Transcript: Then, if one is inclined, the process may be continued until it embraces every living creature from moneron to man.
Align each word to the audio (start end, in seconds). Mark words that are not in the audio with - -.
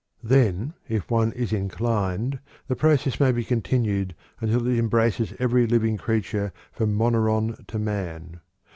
Then, 0.23 0.73
if 0.89 1.11
one 1.11 1.31
is 1.33 1.53
inclined, 1.53 2.39
the 2.67 2.75
process 2.75 3.19
may 3.19 3.31
be 3.31 3.43
continued 3.43 4.15
until 4.39 4.65
it 4.67 4.79
embraces 4.79 5.35
every 5.37 5.67
living 5.67 5.97
creature 5.99 6.51
from 6.71 6.95
moneron 6.97 7.63
to 7.67 7.77
man. 7.77 8.39